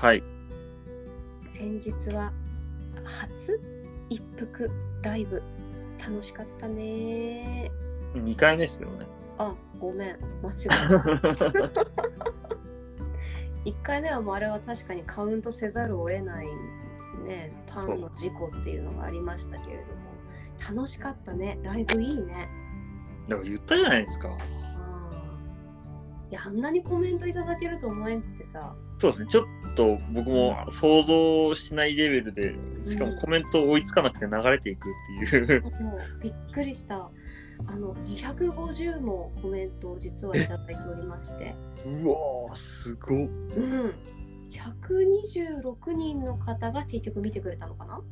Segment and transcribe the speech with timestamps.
[0.00, 0.22] はい。
[1.40, 2.30] 先日は
[3.02, 3.58] 初？
[4.10, 5.42] 一服ライブ。
[5.98, 7.70] 楽しかったね。
[8.12, 9.06] 2回目ですよね。
[9.38, 10.18] あごめん。
[10.42, 10.74] 間違えた。
[13.64, 16.46] 1回目はもうあれは確かにカウントせざるを得ない
[17.24, 20.76] ねパンの事故っていうのがありましたけれども。
[20.76, 21.58] 楽しかったね。
[21.62, 22.50] ライブいいね。
[23.30, 24.28] だから言ったじゃないですか。
[26.30, 29.26] いやあんなにコメントいただけると思えんくてさそうですね。
[29.28, 35.62] ちょっと僕も想像しないレベルで、しかもコメント追いつかなくて流れていくっていう。
[35.62, 35.72] もう
[36.22, 37.10] びっくりした
[37.66, 41.54] あの250もコメントを実はいただいておりまして
[41.86, 43.18] うわー、すごっ。
[43.18, 43.92] うん
[44.50, 48.02] 126人の方が結局見てくれたのかな？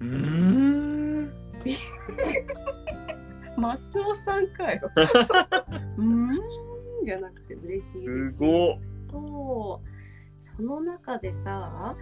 [0.00, 1.30] うーん。
[3.56, 4.90] マスオさんかよ
[5.96, 6.38] うーん
[7.04, 8.78] じゃなくて嬉しいですすごっ。
[9.02, 9.93] そう
[10.44, 11.96] その中でさ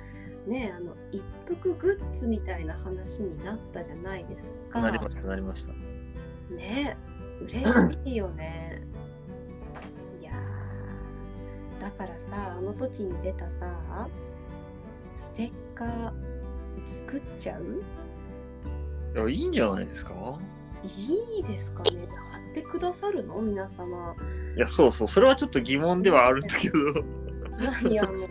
[0.47, 4.81] ねあの一服グッズみたいな話になったじゃないですか。
[4.81, 5.73] なりました、なりました。
[6.55, 6.97] ね
[7.41, 8.83] 嬉しいよね。
[10.21, 14.09] いやーだからさあの時に出たさ
[15.17, 16.13] ステッカー
[16.85, 17.81] 作っちゃう？
[19.15, 20.13] いや、いいんじゃないですか？
[20.83, 22.09] いいですかね。
[22.09, 23.41] 貼ってくださるの？
[23.41, 24.17] 皆様。
[24.57, 25.09] いや、そうそう。
[25.09, 26.77] それはちょっと疑問ではあるんだけど。
[27.83, 28.22] 何あの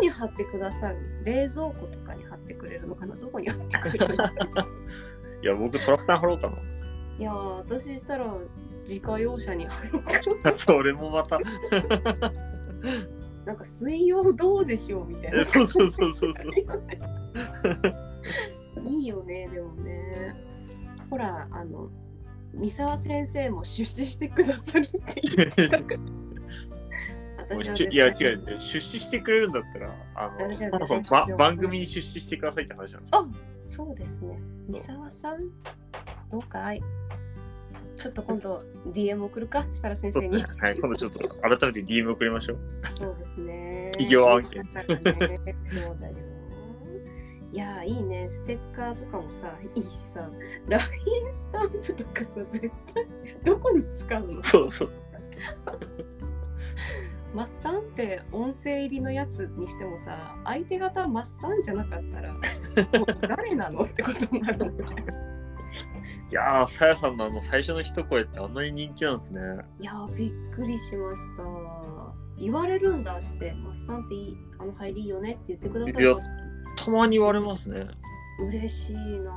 [0.00, 0.98] に貼ってくださる？
[1.24, 3.14] 冷蔵庫とかに貼ってくれるのかな？
[3.16, 4.16] どこに貼ってくれるの？
[4.16, 4.66] か な
[5.42, 6.50] いや、僕トラクター貼ろうか
[7.18, 8.34] いやー私したら
[8.80, 10.12] 自家用車に貼ろうか
[10.44, 10.54] な。
[10.56, 11.38] それもまた。
[13.44, 15.44] なんか水曜どうでしょうみたいな。
[15.44, 16.52] そうそうそうそうそう。
[18.84, 20.34] いいよねでもね。
[21.08, 21.90] ほらあの
[22.54, 26.00] 三沢先生も出資してくださるって言ってたから
[27.50, 33.18] 私いや違う違う出資してくれるんだったらあのそもそも番組に出資してくださいって話なんですよ。
[33.20, 33.26] あ
[33.62, 34.38] そうですね。
[34.68, 35.50] 三沢さん？
[36.30, 36.80] どうかい？
[37.96, 38.62] ちょっと今度
[38.92, 39.64] DM 送るか？
[39.72, 40.42] 設楽先生に。
[40.42, 42.58] はい、今度ちょっと改めて DM 送りましょう。
[42.96, 43.90] そうですね。
[43.92, 44.62] 企業案件。
[44.64, 44.74] ね
[45.64, 46.14] そうだよ。
[47.52, 48.28] いやーいいね。
[48.30, 50.30] ステッカーとかもさいいしさ。
[50.68, 50.82] LINE
[51.32, 53.06] スタンプとかさ絶対
[53.44, 54.42] どこに使うの？
[54.42, 54.90] そうそう。
[57.34, 64.90] マッサンって音声入りのやつにしてもさ相手方マッサンじゃなかったらもう誰なのってことになるんだよ
[66.30, 69.40] いやー、さやさんのあの最初の一声ってあんなに人気なんですね。
[69.80, 71.42] いやーびっくりしました
[72.38, 76.16] 言われるんだしてマッサンっていいあの入りいいよねって言ってくださいやる
[76.76, 77.86] たまに言われますね。
[78.40, 79.30] 嬉しいな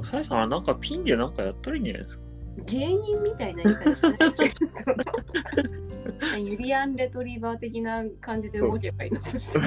[0.00, 2.24] ーさやさんはなんかピンでなんかやったらいいんじゃないですか？
[2.66, 4.90] 芸人みたいな言い方しないそ
[6.36, 9.58] のユリアン・レトリバー的な感じで動けばいいのそして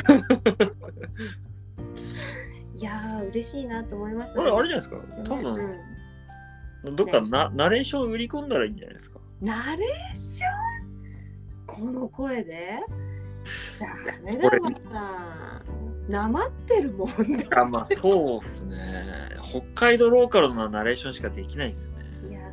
[2.75, 4.13] いやー嬉しいなと思い。
[4.13, 5.35] ましたこれあれじゃないですか。
[5.35, 6.96] 多う分、ん。
[6.96, 9.19] どっかなナレーションを売り込んだらいいんじゃないですか。
[9.40, 10.52] ナレーション？
[11.68, 12.79] この声で？
[13.79, 14.58] ダメだわ
[14.91, 15.63] さ
[16.09, 16.28] な。
[16.28, 17.09] まってるもん
[17.56, 19.29] あ、まあそうっすね。
[19.44, 22.00] 北海道ローカルのナレーションしかできないですね。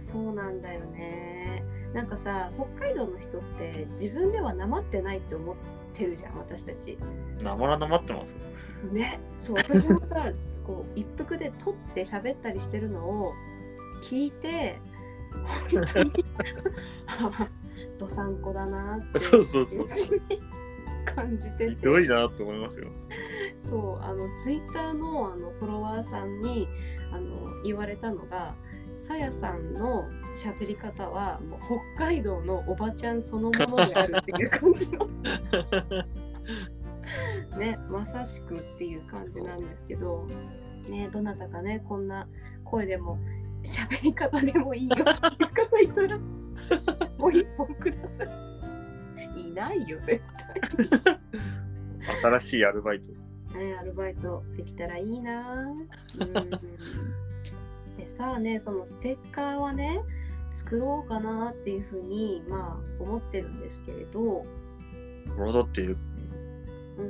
[0.00, 1.62] そうなんだよね。
[1.92, 5.56] なんかさ北海道の人って自分ではなまってないって思っ
[5.94, 6.98] てるじゃん私たち。
[7.42, 8.36] なまらなまってます？
[8.92, 9.20] ね。
[9.40, 10.30] そう私もさ
[10.64, 13.32] こう一服で撮って喋ったりしてるのを
[14.02, 14.78] 聞いて
[15.72, 16.12] 本当に
[17.06, 17.48] あ
[17.98, 19.86] どさんこだなってそうそうそう。
[21.06, 22.86] 感じてひてどいなと思いますよ。
[23.58, 26.68] そうあのツイッターのあのフォロワーさんに
[27.10, 28.54] あの言われたのが
[29.08, 31.60] さやさんの喋り方はもう
[31.96, 35.06] 北海道のおばちゃんそのものであるっていう感じの
[37.58, 40.26] ねまさしくっていう感じなんですけど
[40.90, 42.28] ねどなたかねこんな
[42.64, 43.18] 声でも
[43.62, 46.18] 喋り方でもいいよっていう方いたら
[47.16, 48.28] もう一本ください
[49.40, 51.20] いないよ絶対。
[52.22, 53.10] 新しいアルバイト。
[53.56, 55.72] ね、アルバイトできたらいいな。
[56.18, 56.50] うん、
[57.98, 60.00] でさあねそのステッカーはね
[60.50, 64.46] 作ろうかなっていうふうにまあ思ってるんですけれど、
[65.38, 65.96] 俺だってうん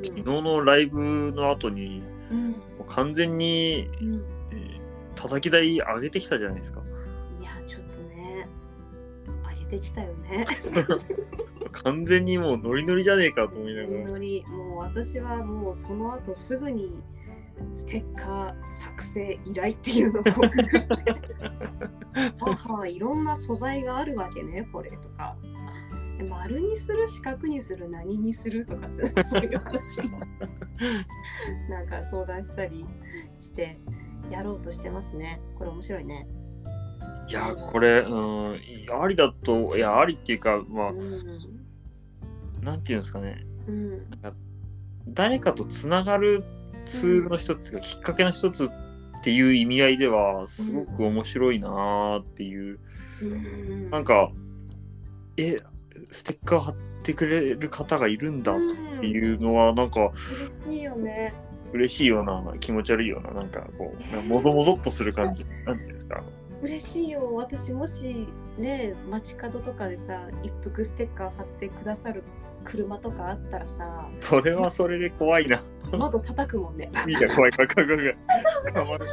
[0.03, 2.03] 昨日のライブの後に
[2.33, 2.57] うん
[2.89, 4.79] 完全に、うん、えー
[5.19, 6.81] 叩き台上げてきたじゃないですか。
[7.41, 8.47] いやちょっとね
[9.53, 10.47] 上げてきたよね。
[11.73, 14.05] 完全にもうノリノリじゃねえかと思いながら。
[14.05, 17.03] ノリもう私はもうその後すぐに
[17.73, 21.15] ステッカー作成依頼っていうのをググって。
[22.41, 25.37] はは、いろんな素材があるわけね、これとか。
[26.19, 30.03] え丸にする四角にする何にするとかって そういう話。
[30.03, 30.21] も
[31.71, 32.85] なんか相談したり
[33.37, 33.79] して
[34.31, 35.41] やろうとしてますね。
[35.57, 36.29] これ面白いね。
[37.29, 42.65] いや、これ、うん、ありだと、いや、ありっていうか、まあう、ん。
[42.65, 44.11] なんていうんですかね、うん。
[45.09, 46.43] 誰かとつながる
[46.89, 48.69] ツールの一つが、きっかけの一つっ
[49.23, 52.81] ていう意味合いでは、すごく面白いなーっていう、
[53.23, 53.91] うん。
[53.91, 54.31] なんか、
[55.37, 55.59] え、
[56.11, 58.57] ステッカー貼ってくれる方がいるんだっ
[59.01, 61.35] ていうのは、なんか、嬉しいよね。
[61.73, 66.23] 嬉しいような、気持ち悪いような、なんかこう、もぞもぞっとする感じ、 なんていうんですか。
[66.63, 67.35] 嬉しいよ。
[67.35, 68.27] 私もし
[68.59, 72.25] ね街角とかでさ一服ステッカー貼ってくださる
[72.65, 74.09] 車とかあったらさ。
[74.21, 75.63] それはそれで怖いな。
[75.97, 78.17] 窓叩くもんねいや、怖い、怖い、怖い、怖い。
[78.75, 79.07] 捕まる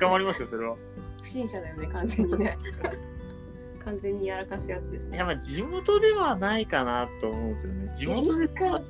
[0.00, 0.76] 捕まりますよ、それは。
[1.22, 2.58] 不審者だよね完全にね
[3.84, 7.92] 完全にやらかすやつですねいや、まあ、地元ではないかなと思うんですよね。
[7.94, 8.80] 地元でか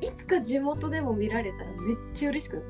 [0.00, 2.66] いつか地元でも見られたらめっちゃ嬉しくなる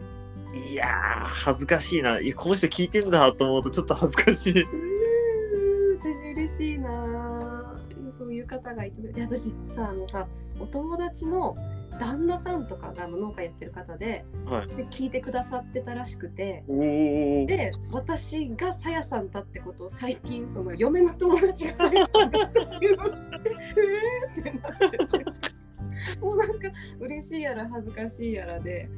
[0.69, 2.19] いやー、恥ずかしいな。
[2.19, 4.63] いや、この人聞いてんだと思うと、ちょっと恥ずかしい。
[4.63, 10.27] うーん私嬉しいなぁそういう方がいて私さあのさ
[10.59, 11.57] お友達の
[12.01, 14.69] 旦那さんとかが農家やってる方ではい。
[14.69, 16.65] で聞いてくださってたらしくて。
[16.67, 26.69] で私がさやさんだってことを最近その嫁の友達がさやさんだったっていうのを知ってえーってなっててもうなんか
[27.01, 28.89] 嬉しいやら恥ずかしいやらで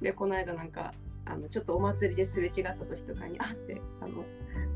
[0.00, 0.92] でこの間なんか
[1.24, 4.24] あのちょっとお祭りですれ違った時とかに「あってあの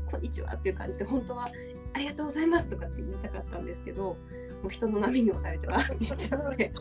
[0.09, 1.49] こんにちは」っていう感じで本当は
[1.93, 4.15] 「ありがとうございます」とかって言いたかったんですけど
[4.61, 6.71] もう人の波に押されてわーって言っちゃって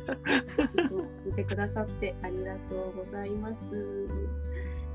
[1.27, 3.75] 見てくださってありがとうございます。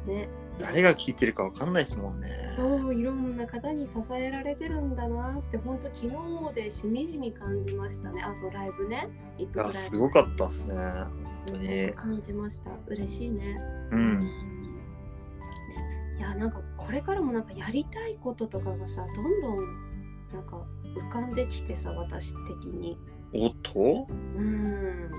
[0.05, 2.53] ね誰が聞いてるかわかんないですもんね。
[2.57, 6.09] そういろんな方に支えられてるんだなって本当昨
[6.49, 9.07] 日でしみじみ感じましたねあそうライブね
[9.37, 10.75] 一いや、すごかったっすね。
[10.75, 11.09] 本
[11.47, 11.93] 当に。
[11.93, 13.57] 感じました嬉しいね
[13.91, 14.29] うん。
[16.17, 19.57] いやなんかこれからもなんかやりたいこととかがさどんどん
[20.33, 20.63] なんか
[20.95, 22.97] 浮かんできてさ私的に
[23.33, 25.11] おっとうん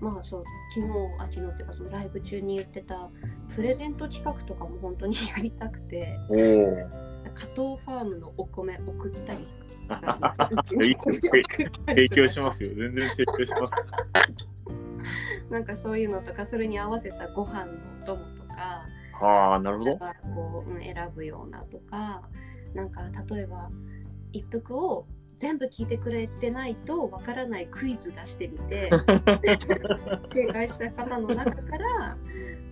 [0.00, 0.44] まあそう
[0.74, 3.08] 昨日あ昨日っていうかそのライブ中に言ってた
[3.54, 6.16] プレゼント企画とかも本当にやりたくて。
[7.34, 9.46] 加藤ファームのお米送ったり
[10.64, 12.70] 提供しますよ。
[12.74, 13.74] 全然提供します。
[15.50, 17.72] なんかそういうのとかそれに合わせたご飯の
[18.02, 18.86] お供とか
[19.20, 19.98] ああ、なるほど。
[20.34, 22.28] こう、うん、選ぶようなとか
[22.74, 23.70] なんか例えば
[24.32, 25.06] 一服を
[25.38, 28.90] 全部聞いてくれてないとわからないクイズ出してみて
[30.32, 32.16] 正解した方の中から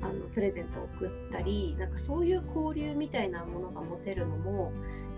[0.01, 4.73] あのプレゼントを送ったりなんかそういう交流みたいなものが持てるのも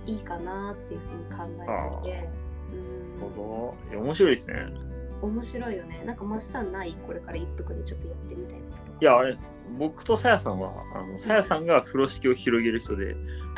[0.07, 1.65] いいかなっていうふうに考
[2.05, 2.29] えていて
[3.21, 3.99] ほど。
[3.99, 4.57] 面白いですね。
[5.23, 9.37] 面白いよねなんかマッサンないこれから一服でちょっとやってみたいなこといや、あれ、
[9.79, 13.17] 僕とさやさんは、あのさやさんが風呂敷を広げる人で、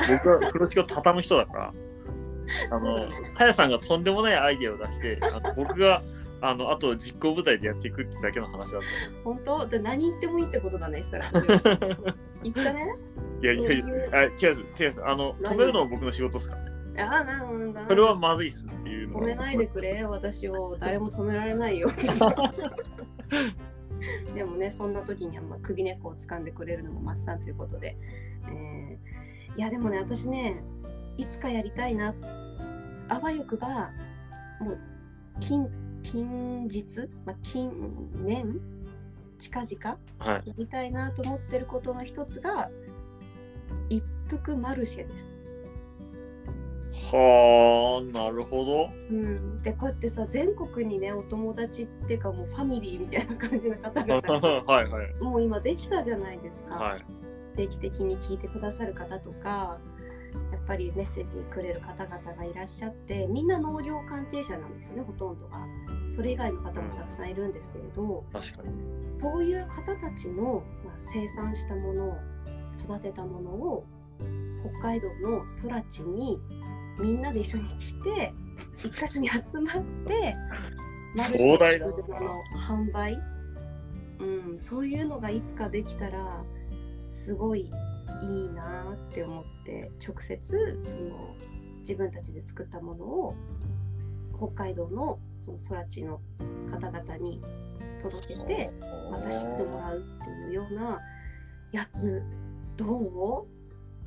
[0.09, 1.73] 僕は風呂敷を畳む人だから、
[2.71, 6.01] あの、さやさんがとんでもないアイデアを出して、あの 僕が、
[6.41, 8.81] あの、あと実行部隊でやっていくってだけの話だっ
[9.23, 9.65] 本当？
[9.65, 11.31] で何言ってもいいってことだねしたら。
[11.31, 11.41] た。
[11.41, 12.95] 言ったね。
[13.41, 14.31] いやいやいや、あ違う
[14.79, 15.05] 違う。
[15.05, 15.55] あの、何？
[15.55, 16.69] 止めるのは僕の仕事ですからね。
[17.01, 19.21] ああなんだそれはまずいっすっていうのは。
[19.21, 20.03] 止めないでくれ。
[20.03, 21.89] 私を誰も止められないよ。
[24.33, 27.97] でもねそんな時にはまあ首根っこを掴んでくれるのもマッサンということで、
[28.47, 30.63] えーいやでもね私ね
[31.17, 32.13] いつかやりたいな
[33.09, 33.91] あわよくば
[34.59, 34.77] もう
[35.39, 35.67] 近
[36.03, 37.71] 近日、まあ、近
[38.23, 38.59] 年？
[39.37, 39.97] 近々？
[40.17, 40.49] はい。
[40.49, 42.69] やりたいなと思ってることの一つが
[43.89, 45.39] 一服マルシェです。
[47.11, 48.89] はあ、なるほど。
[49.09, 54.21] うん、でこうやってさ全国にねお友達っていうかもうファミリーみたいな感じの方々
[54.65, 55.13] はいはい。
[55.21, 57.01] もう今できたじゃないですか、はい。
[57.55, 59.79] 定期的に聞いてくださる方とか
[60.69, 65.57] ぱりメッセージくれる方々がいらっしゃってみんな農業関係者なんですよねほとんどが。
[66.11, 68.69] それ以外の方もたくさんいるんですけれど確かに。
[69.19, 72.17] そういう方たちの、まあ、生産したもの
[72.79, 73.85] 育てたものを
[74.79, 76.37] 北海道の空地に
[76.99, 78.33] みんなで一緒に来て
[78.77, 80.35] 一箇所に集まって
[81.35, 81.91] 壮大だな。
[81.91, 83.17] の販売、
[84.19, 86.43] うん、そういうのがいつかできたら
[87.07, 87.71] すごい
[88.21, 91.35] いいなって思って直接その
[91.79, 93.35] 自分たちで作ったものを
[94.37, 96.19] 北海道のその空地の
[96.69, 97.41] 方々に
[98.01, 98.71] 届けて
[99.11, 100.99] また知ってもらうっていうような
[101.71, 102.21] やつ
[102.77, 103.45] ど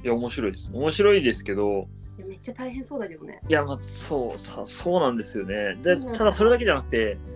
[0.03, 0.05] う？
[0.05, 0.73] いや、面白いです。
[0.75, 1.87] 面白いですけど、
[2.19, 3.41] いやめっちゃ大変そうだけどね。
[3.49, 7.32] いやまあそうさそうなんですよねでただそれだけじゃなくてうん、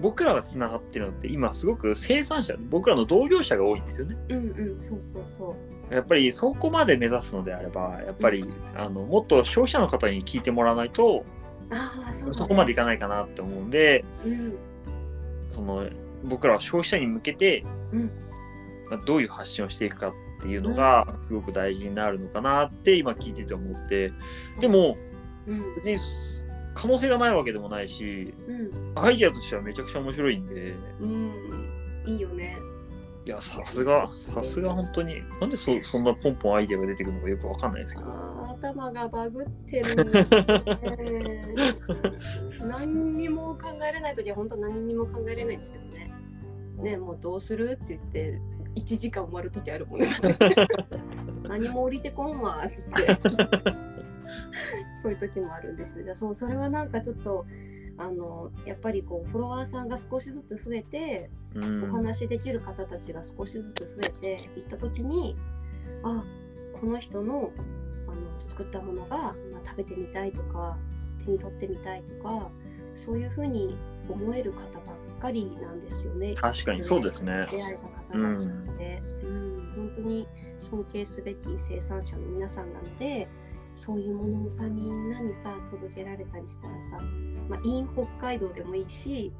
[0.00, 4.16] 僕らがつながってるのって今すごく生産者僕らの同業者が多いんですよね。
[4.30, 5.56] うんうんそうそうそ
[5.90, 5.94] う。
[5.94, 8.44] やっぱりそこまで目指すのであればやっぱり、
[8.74, 11.24] あのもっと消費者の方に聞いてもらわないと
[11.70, 12.32] ああそ。
[12.32, 14.56] そこまでいかないかなって思うんでうん。
[15.50, 15.86] その
[16.24, 18.10] 僕らは消費者に向けて、うん。
[18.90, 24.12] まあ、どういう発信をしていくかっていうのがすごく大事になるのかなって今聞いてて思って。
[24.60, 24.96] でも
[25.46, 25.74] うん。
[25.74, 25.98] 別に
[26.74, 31.32] 可能性がないわけでもないしうんアイデアとしてはめちゃくちゃ面白いんでうん
[32.06, 32.58] いいよね。
[33.24, 38.10] いやさすがさすが本当になんでそそんなポンポンアイデアが出てくるのかよくわかんないですけど
[38.48, 39.90] 頭がバグってる。
[39.94, 46.12] えー何にも考えれないときは本当何にも考えれないですよね。
[46.78, 48.40] ねもうどうするって言って
[48.76, 50.08] 1時間終わるときあるもんね。
[51.42, 53.18] 何も降りてこんわっつって。
[55.02, 56.04] そういう時もあるんですね。
[56.04, 57.44] じゃあそうそれはなんかちょっと
[57.98, 61.84] あのやっぱりこうフォロワーさんが少しずつ増えて、うん。
[61.84, 65.36] お話しできる方たちが少しずつ増えていった時に
[66.04, 66.24] あ
[66.72, 67.50] この人の
[68.06, 69.32] あの作ったものが、ま
[69.64, 70.78] あ、食べてみたいとか
[71.24, 72.48] 手に取ってみたいとか
[72.94, 73.76] そういうふうに
[74.08, 76.34] 思える方ばっかりなんですよね。
[76.34, 77.46] 確かにそうですね。
[77.50, 77.78] 出会え
[78.12, 79.72] た方たちって、うん。
[79.74, 80.26] 本当に
[80.60, 83.28] 尊敬すべき生産者の皆さんなので
[83.76, 86.98] そういうものをさみんなにさ届けられたりしたらさ、
[87.48, 89.32] まあ、in 北海道でもいいし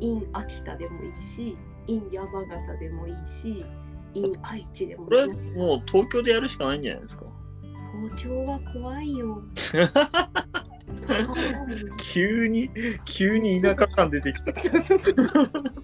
[0.00, 1.56] in 秋田でもいいし
[1.88, 3.64] in 山形でもいいし
[4.14, 5.38] in 愛知でもこれいいし。
[5.58, 7.24] もう東京でやるしかないんじゃないですか？
[8.10, 9.42] 東京は怖いよ。
[11.98, 12.70] 急に
[13.04, 14.52] 急に田舎感出てきた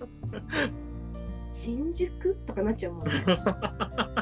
[1.70, 3.12] 新宿とかなっちゃうもんね。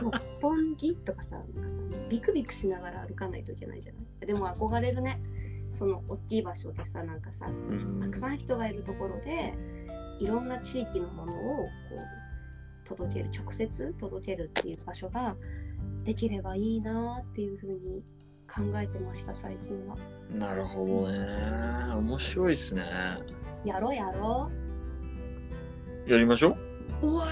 [0.02, 0.12] 六
[0.42, 1.76] 本木とかさ、なんかさ、
[2.10, 4.26] ビクビクしながら歩かないといけないじゃない？
[4.26, 5.20] でも憧れるね。
[5.70, 9.54] その大きい場所でさ、なんかさ、んたくさん人がいるところで、
[10.18, 11.70] いろんな地域のものをこ
[12.84, 15.36] う届ける、直接届けるっていう場所が
[16.04, 18.02] できればいいなっていうふうに
[18.46, 19.96] 考えてました、最近は。
[20.30, 21.18] なるほどね
[21.96, 22.82] 面白いですね
[23.64, 24.50] やろうやろ
[26.06, 26.10] う。
[26.10, 26.67] やりましょう
[27.02, 27.26] うわ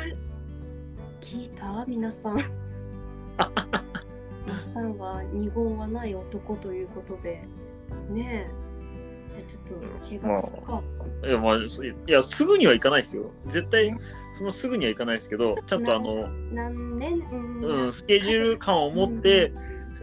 [1.20, 1.84] 聞いた？
[1.86, 2.36] 皆さん。
[4.46, 7.42] 皆さんは二言はない男ということで。
[8.10, 8.50] ねえ。
[9.32, 9.74] じゃあちょっと
[10.08, 10.80] 怪我するか、
[11.24, 13.32] いやまあそいやすぐにはいかないですよ。
[13.46, 13.92] 絶対
[14.34, 17.18] そのすぐにはいかないですけどちゃんとあの、何年？
[17.32, 19.52] うん、うん、スケジュール感を持って、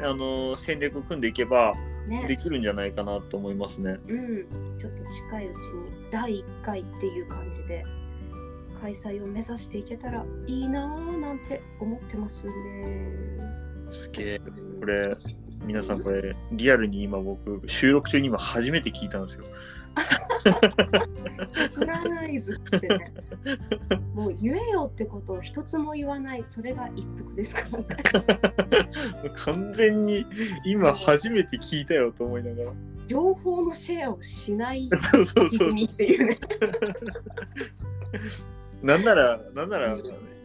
[0.02, 1.74] あの戦略を組んでいけば
[2.10, 3.98] でねきるんじゃないかなと思いますね。
[4.08, 4.46] うん。
[4.78, 5.62] ちょっと近いうちに
[6.12, 7.86] 第1回っていう感じで
[8.84, 12.54] 開催を目指していけたらいいなぁなんて思ってますね。
[13.90, 14.42] すげえ。
[14.80, 15.16] これ
[15.66, 19.46] 皆さんこれリアルに今僕収録中に今初めて聞いたんですよ。
[20.36, 23.14] サプライズってね。
[24.14, 26.44] もう言えよってことを一つも言わない。
[26.44, 27.88] それが一服ですからね。
[29.34, 30.26] 完全に
[30.66, 32.74] 今初めて聞いたよと思いながら。
[33.08, 36.38] 情報のシェアをしない そうそうそう国っていうね
[38.84, 39.98] なんなら、なんなら、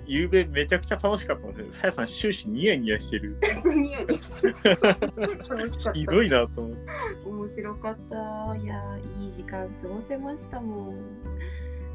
[0.07, 1.73] ゆうべめちゃくちゃ楽しかったんですよ。
[1.73, 3.37] さやさん終始ニヤニヤしてる。
[3.77, 6.79] ニヤニヤしひどいなと思って。
[7.27, 10.97] 面白かったいやいい時間過ごせましたもん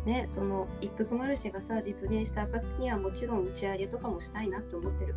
[0.05, 5.15] ねその一服マルシェがさ実現した暁にはもちろん打ち上げとかもしたいなって思ってる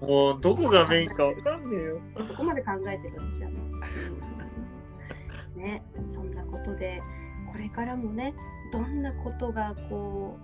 [0.00, 2.00] もうどこがメインかわかんねえよ。
[2.14, 3.56] ここまで考えてる私はね。
[5.54, 7.00] ね、そんなことで
[7.52, 8.34] これからもね
[8.74, 10.36] どんなことがこ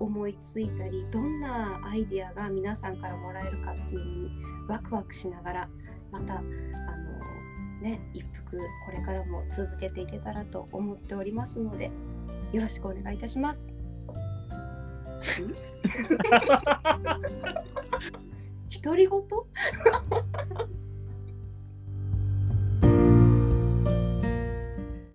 [0.00, 4.30] う思いついたりどんなアイデアが皆さんからもらえるかっていうのに
[4.66, 5.68] ワクワクしながら
[6.10, 6.42] またあの
[7.80, 11.92] ね一服これからも続けていけたらと思っておりますので
[12.52, 13.70] よろしくお願いいたします。
[13.70, 13.76] ん？
[18.82, 19.22] 独り言？